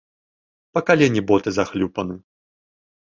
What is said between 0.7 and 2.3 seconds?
Па калені боты захлюпаны.